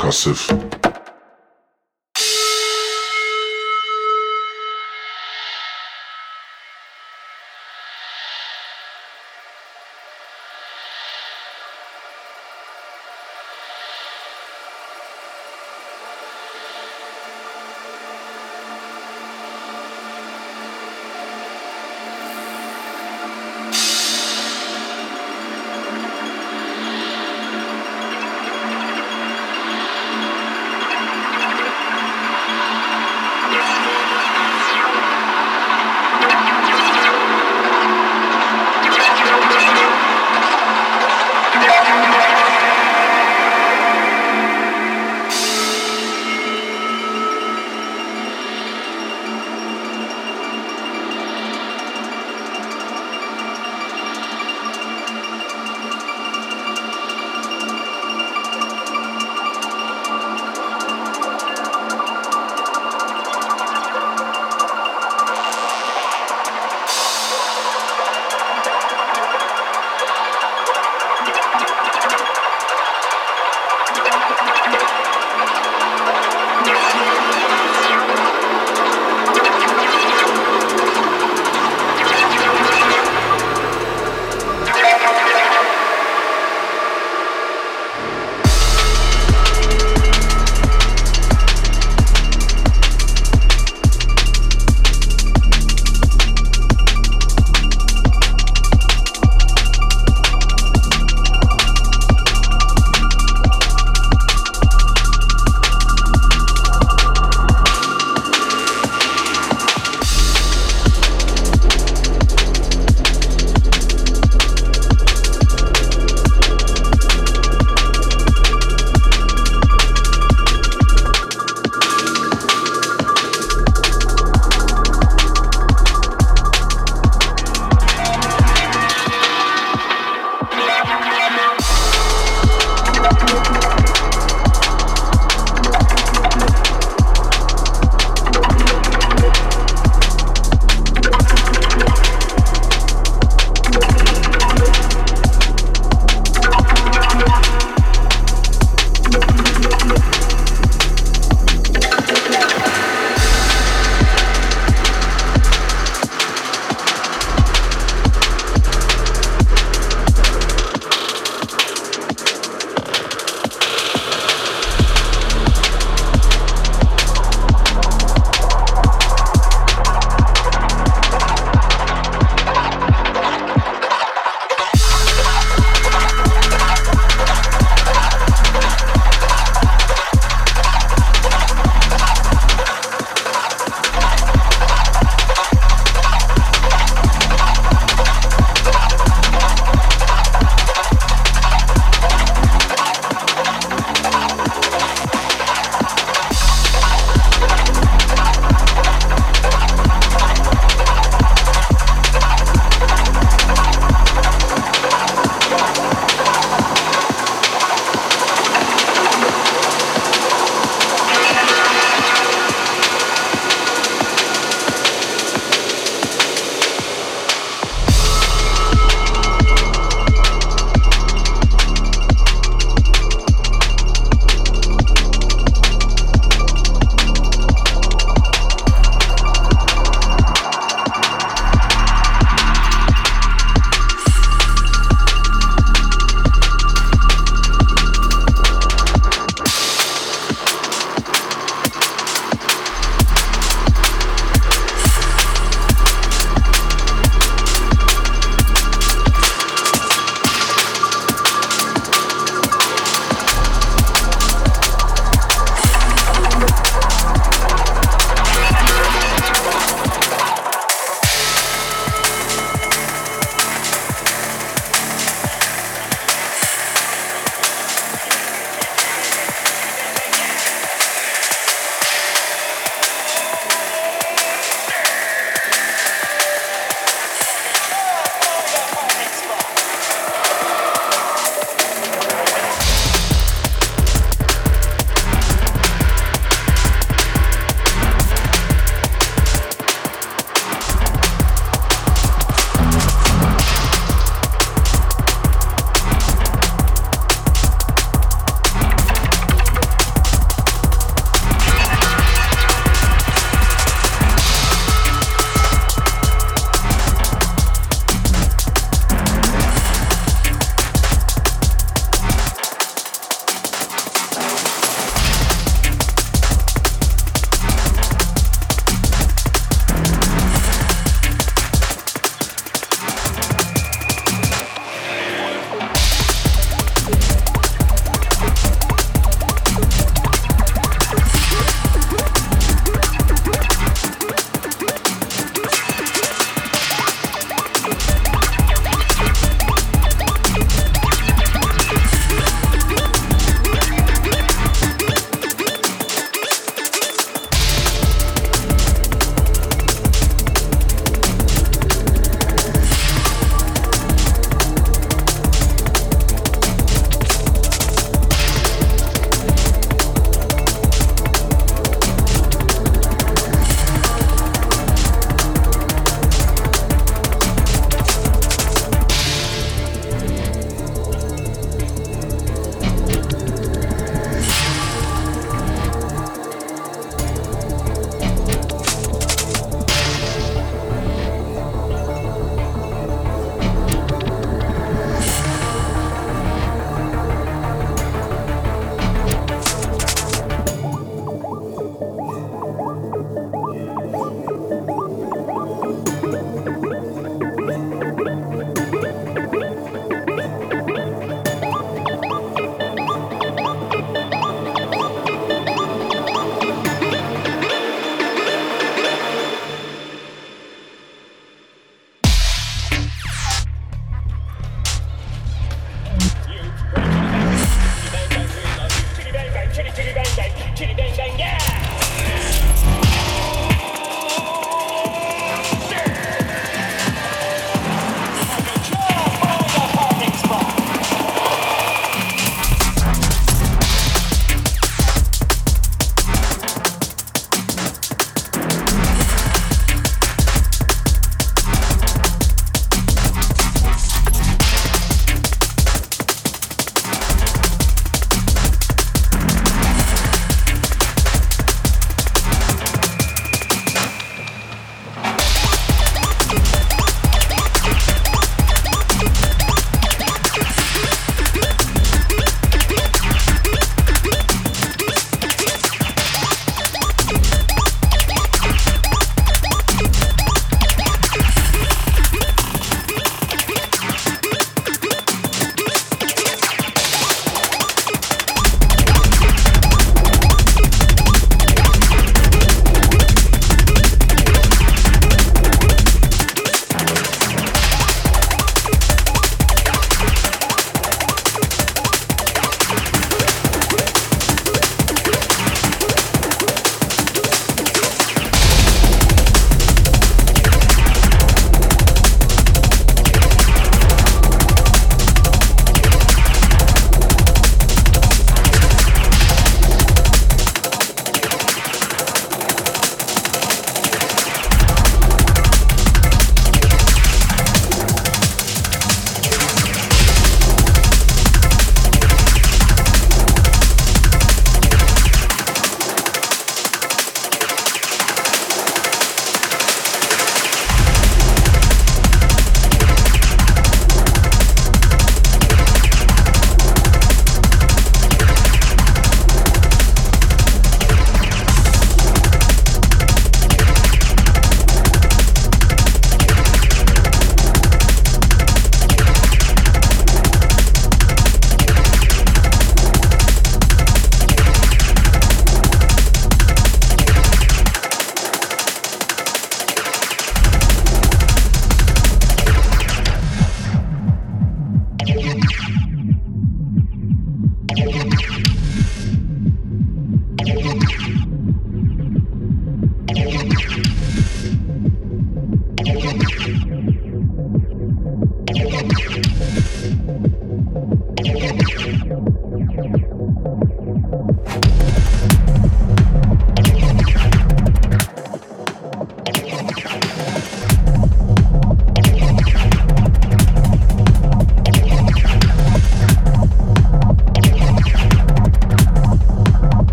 kasıf. 0.00 0.50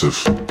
Percussive 0.00 0.49